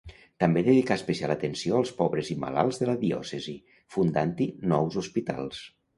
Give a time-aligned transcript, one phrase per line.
[0.43, 3.53] També dedicà especial atenció als pobres i malalts de la diòcesi,
[3.97, 5.63] fundant-hi nous hospitals.